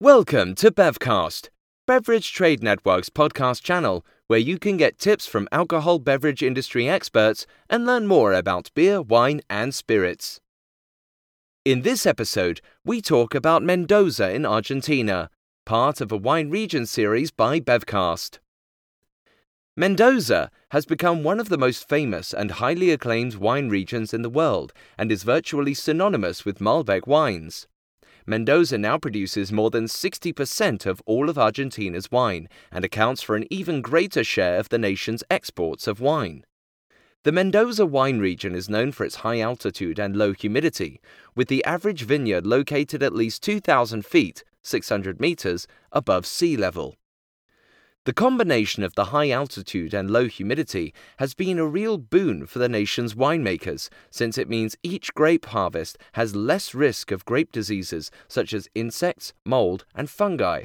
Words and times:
Welcome 0.00 0.54
to 0.54 0.70
Bevcast, 0.70 1.48
Beverage 1.84 2.32
Trade 2.32 2.62
Network's 2.62 3.10
podcast 3.10 3.64
channel, 3.64 4.06
where 4.28 4.38
you 4.38 4.56
can 4.56 4.76
get 4.76 4.96
tips 4.96 5.26
from 5.26 5.48
alcohol 5.50 5.98
beverage 5.98 6.40
industry 6.40 6.88
experts 6.88 7.48
and 7.68 7.84
learn 7.84 8.06
more 8.06 8.32
about 8.32 8.70
beer, 8.76 9.02
wine, 9.02 9.40
and 9.50 9.74
spirits. 9.74 10.40
In 11.64 11.82
this 11.82 12.06
episode, 12.06 12.60
we 12.84 13.02
talk 13.02 13.34
about 13.34 13.64
Mendoza 13.64 14.30
in 14.30 14.46
Argentina, 14.46 15.30
part 15.66 16.00
of 16.00 16.12
a 16.12 16.16
wine 16.16 16.48
region 16.48 16.86
series 16.86 17.32
by 17.32 17.58
Bevcast. 17.58 18.38
Mendoza 19.76 20.52
has 20.70 20.86
become 20.86 21.24
one 21.24 21.40
of 21.40 21.48
the 21.48 21.58
most 21.58 21.88
famous 21.88 22.32
and 22.32 22.52
highly 22.52 22.92
acclaimed 22.92 23.34
wine 23.34 23.68
regions 23.68 24.14
in 24.14 24.22
the 24.22 24.30
world 24.30 24.72
and 24.96 25.10
is 25.10 25.24
virtually 25.24 25.74
synonymous 25.74 26.44
with 26.44 26.60
Malbec 26.60 27.08
wines. 27.08 27.66
Mendoza 28.28 28.76
now 28.76 28.98
produces 28.98 29.50
more 29.50 29.70
than 29.70 29.86
60% 29.86 30.84
of 30.84 31.00
all 31.06 31.30
of 31.30 31.38
Argentina's 31.38 32.10
wine 32.10 32.46
and 32.70 32.84
accounts 32.84 33.22
for 33.22 33.36
an 33.36 33.46
even 33.48 33.80
greater 33.80 34.22
share 34.22 34.58
of 34.58 34.68
the 34.68 34.76
nation's 34.76 35.24
exports 35.30 35.86
of 35.86 35.98
wine. 35.98 36.44
The 37.24 37.32
Mendoza 37.32 37.86
wine 37.86 38.18
region 38.18 38.54
is 38.54 38.68
known 38.68 38.92
for 38.92 39.06
its 39.06 39.16
high 39.16 39.40
altitude 39.40 39.98
and 39.98 40.14
low 40.14 40.34
humidity, 40.34 41.00
with 41.34 41.48
the 41.48 41.64
average 41.64 42.02
vineyard 42.02 42.46
located 42.46 43.02
at 43.02 43.14
least 43.14 43.42
2,000 43.44 44.04
feet, 44.04 44.44
600 44.62 45.18
meters, 45.18 45.66
above 45.90 46.26
sea 46.26 46.54
level. 46.54 46.96
The 48.08 48.14
combination 48.14 48.84
of 48.84 48.94
the 48.94 49.12
high 49.12 49.28
altitude 49.28 49.92
and 49.92 50.10
low 50.10 50.28
humidity 50.28 50.94
has 51.18 51.34
been 51.34 51.58
a 51.58 51.66
real 51.66 51.98
boon 51.98 52.46
for 52.46 52.58
the 52.58 52.66
nation's 52.66 53.12
winemakers, 53.12 53.90
since 54.10 54.38
it 54.38 54.48
means 54.48 54.78
each 54.82 55.12
grape 55.12 55.44
harvest 55.44 55.98
has 56.12 56.34
less 56.34 56.74
risk 56.74 57.10
of 57.10 57.26
grape 57.26 57.52
diseases 57.52 58.10
such 58.26 58.54
as 58.54 58.70
insects, 58.74 59.34
mold, 59.44 59.84
and 59.94 60.08
fungi. 60.08 60.64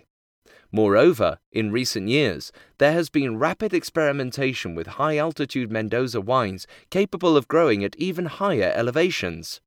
Moreover, 0.72 1.40
in 1.52 1.74
recent 1.74 2.08
years, 2.08 2.54
there 2.78 2.94
has 2.94 3.10
been 3.10 3.38
rapid 3.38 3.74
experimentation 3.74 4.74
with 4.74 4.96
high 4.96 5.18
altitude 5.18 5.70
Mendoza 5.70 6.22
wines 6.22 6.66
capable 6.92 7.36
of 7.36 7.50
growing 7.50 7.84
at 7.84 7.98
even 7.98 8.28
higher 8.28 8.72
elevations. 8.74 9.60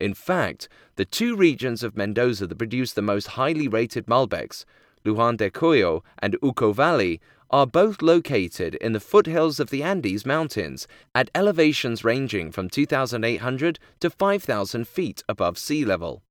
In 0.00 0.14
fact, 0.14 0.68
the 0.96 1.04
two 1.04 1.36
regions 1.36 1.84
of 1.84 1.96
Mendoza 1.96 2.48
that 2.48 2.58
produce 2.58 2.92
the 2.92 3.02
most 3.02 3.28
highly 3.28 3.68
rated 3.68 4.06
Malbecs, 4.06 4.64
Lujan 5.08 5.36
de 5.36 5.50
Cuyo 5.50 6.02
and 6.18 6.36
Uco 6.42 6.74
Valley, 6.74 7.20
are 7.50 7.66
both 7.66 8.02
located 8.02 8.74
in 8.74 8.92
the 8.92 9.00
foothills 9.00 9.58
of 9.58 9.70
the 9.70 9.82
Andes 9.82 10.26
Mountains 10.26 10.86
at 11.14 11.30
elevations 11.34 12.04
ranging 12.04 12.52
from 12.52 12.68
2,800 12.68 13.78
to 14.00 14.10
5,000 14.10 14.86
feet 14.86 15.22
above 15.28 15.56
sea 15.56 15.84
level. 15.84 16.22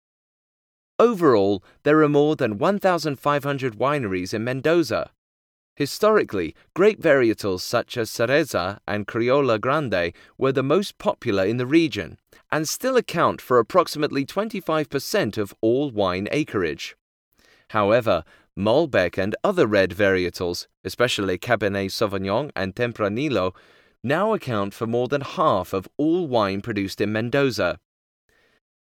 Overall, 1.00 1.64
there 1.84 2.02
are 2.04 2.10
more 2.10 2.36
than 2.36 2.58
1,500 2.58 3.78
wineries 3.78 4.34
in 4.34 4.44
Mendoza. 4.44 5.12
Historically, 5.76 6.56
grape 6.74 7.02
varietals 7.02 7.62
such 7.62 7.98
as 7.98 8.10
Cereza 8.10 8.80
and 8.88 9.08
Criolla 9.08 9.60
Grande 9.62 10.14
were 10.38 10.52
the 10.52 10.64
most 10.64 10.98
popular 10.98 11.46
in 11.46 11.58
the 11.58 11.68
region 11.68 12.18
and 12.52 12.68
still 12.68 12.98
account 12.98 13.42
for 13.42 13.60
approximately 13.60 14.26
25% 14.26 15.38
of 15.38 15.54
all 15.62 15.92
wine 15.92 16.28
acreage. 16.32 16.96
However, 17.72 18.24
Malbec 18.58 19.18
and 19.18 19.36
other 19.44 19.68
red 19.68 19.92
varietals, 19.92 20.68
especially 20.84 21.38
Cabernet 21.38 21.92
Sauvignon 21.92 22.50
and 22.56 22.76
Tempranillo, 22.76 23.54
now 24.04 24.34
account 24.34 24.74
for 24.74 24.88
more 24.88 25.08
than 25.08 25.22
half 25.22 25.74
of 25.74 25.88
all 25.98 26.28
wine 26.28 26.62
produced 26.62 27.00
in 27.00 27.12
Mendoza. 27.12 27.80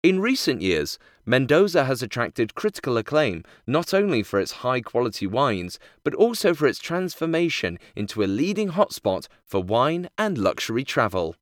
In 0.02 0.18
recent 0.18 0.62
years, 0.62 0.98
Mendoza 1.26 1.84
has 1.84 2.02
attracted 2.02 2.54
critical 2.54 2.96
acclaim 2.96 3.44
not 3.66 3.92
only 3.92 4.22
for 4.22 4.40
its 4.40 4.52
high 4.64 4.80
quality 4.80 5.26
wines, 5.26 5.78
but 6.02 6.14
also 6.14 6.54
for 6.54 6.66
its 6.66 6.78
transformation 6.78 7.78
into 7.94 8.22
a 8.22 8.24
leading 8.24 8.70
hotspot 8.70 9.28
for 9.44 9.62
wine 9.62 10.08
and 10.16 10.38
luxury 10.38 10.84
travel. 10.84 11.36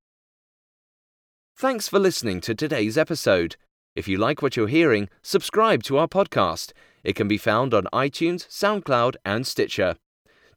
Thanks 1.56 1.88
for 1.88 1.98
listening 1.98 2.40
to 2.42 2.54
today's 2.54 2.98
episode. 2.98 3.56
If 3.94 4.08
you 4.08 4.18
like 4.18 4.42
what 4.42 4.56
you're 4.56 4.68
hearing, 4.68 5.08
subscribe 5.22 5.82
to 5.84 5.96
our 5.96 6.08
podcast. 6.08 6.72
It 7.04 7.14
can 7.14 7.28
be 7.28 7.38
found 7.38 7.74
on 7.74 7.84
iTunes, 7.92 8.46
SoundCloud, 8.48 9.16
and 9.24 9.46
Stitcher. 9.46 9.96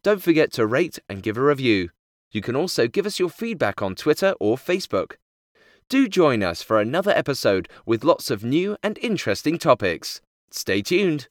Don't 0.04 0.22
forget 0.22 0.52
to 0.54 0.66
rate 0.66 1.00
and 1.08 1.24
give 1.24 1.38
a 1.38 1.44
review. 1.44 1.90
You 2.32 2.42
can 2.42 2.56
also 2.56 2.88
give 2.88 3.06
us 3.06 3.20
your 3.20 3.30
feedback 3.30 3.82
on 3.82 3.96
Twitter 3.96 4.34
or 4.40 4.58
Facebook. 4.58 5.14
Do 5.90 6.08
join 6.08 6.42
us 6.42 6.62
for 6.62 6.80
another 6.80 7.12
episode 7.12 7.68
with 7.86 8.04
lots 8.04 8.32
of 8.32 8.44
new 8.44 8.78
and 8.82 8.98
interesting 9.00 9.58
topics. 9.58 10.22
Stay 10.50 10.82
tuned. 10.82 11.28